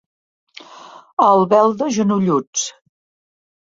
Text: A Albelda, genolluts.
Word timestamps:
A 1.27 1.29
Albelda, 1.35 1.93
genolluts. 2.01 2.69